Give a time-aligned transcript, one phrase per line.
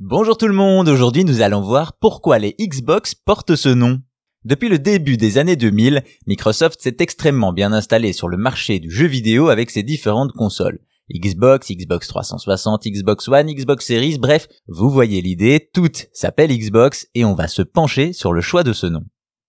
[0.00, 3.98] Bonjour tout le monde, aujourd'hui nous allons voir pourquoi les Xbox portent ce nom.
[4.44, 8.92] Depuis le début des années 2000, Microsoft s'est extrêmement bien installé sur le marché du
[8.92, 10.78] jeu vidéo avec ses différentes consoles.
[11.12, 17.24] Xbox, Xbox 360, Xbox One, Xbox Series, bref, vous voyez l'idée, toutes s'appellent Xbox et
[17.24, 19.02] on va se pencher sur le choix de ce nom.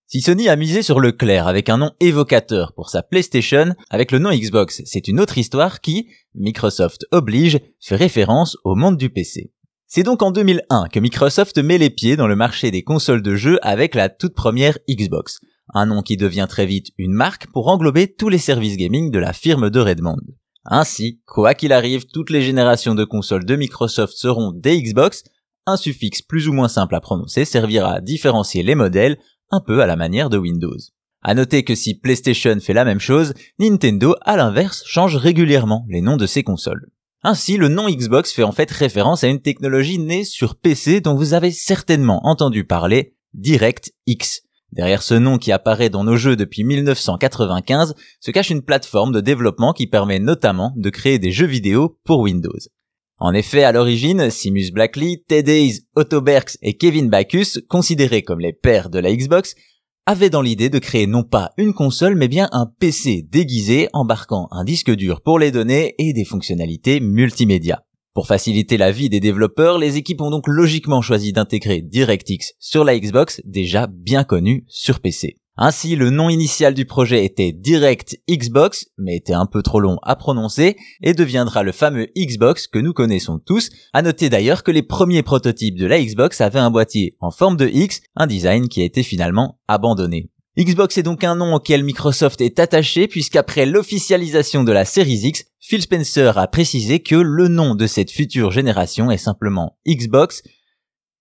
[0.07, 4.11] Si Sony a misé sur le clair avec un nom évocateur pour sa PlayStation, avec
[4.11, 9.11] le nom Xbox, c'est une autre histoire qui, Microsoft oblige, fait référence au monde du
[9.11, 9.51] PC.
[9.91, 13.35] C'est donc en 2001 que Microsoft met les pieds dans le marché des consoles de
[13.35, 15.39] jeux avec la toute première Xbox,
[15.73, 19.17] un nom qui devient très vite une marque pour englober tous les services gaming de
[19.17, 20.21] la firme de Redmond.
[20.63, 25.23] Ainsi, quoi qu'il arrive, toutes les générations de consoles de Microsoft seront des Xbox,
[25.65, 29.17] un suffixe plus ou moins simple à prononcer servira à différencier les modèles,
[29.49, 30.77] un peu à la manière de Windows.
[31.23, 36.01] À noter que si PlayStation fait la même chose, Nintendo, à l'inverse, change régulièrement les
[36.01, 36.91] noms de ses consoles.
[37.21, 41.15] Ainsi, le nom Xbox fait en fait référence à une technologie née sur PC dont
[41.15, 44.41] vous avez certainement entendu parler, DirectX.
[44.71, 49.19] Derrière ce nom qui apparaît dans nos jeux depuis 1995 se cache une plateforme de
[49.19, 52.59] développement qui permet notamment de créer des jeux vidéo pour Windows.
[53.17, 58.39] En effet, à l'origine, Simus Blackley, Ted Hayes, Otto Berks et Kevin Backus, considérés comme
[58.39, 59.55] les pères de la Xbox,
[60.09, 64.47] avait dans l'idée de créer non pas une console mais bien un PC déguisé embarquant
[64.49, 67.83] un disque dur pour les données et des fonctionnalités multimédia.
[68.15, 72.83] Pour faciliter la vie des développeurs, les équipes ont donc logiquement choisi d'intégrer DirectX sur
[72.83, 75.38] la Xbox déjà bien connue sur PC.
[75.61, 79.97] Ainsi, le nom initial du projet était Direct Xbox, mais était un peu trop long
[80.03, 83.69] à prononcer, et deviendra le fameux Xbox que nous connaissons tous.
[83.91, 87.57] À noter d'ailleurs que les premiers prototypes de la Xbox avaient un boîtier en forme
[87.57, 90.29] de X, un design qui a été finalement abandonné.
[90.57, 95.43] Xbox est donc un nom auquel Microsoft est attaché puisqu'après l'officialisation de la Series X,
[95.59, 100.41] Phil Spencer a précisé que le nom de cette future génération est simplement Xbox,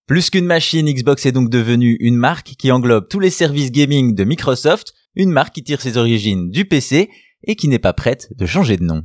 [0.08, 4.14] plus qu'une machine, Xbox est donc devenue une marque qui englobe tous les services gaming
[4.14, 7.10] de Microsoft, une marque qui tire ses origines du PC
[7.44, 9.02] et qui n'est pas prête de changer de nom.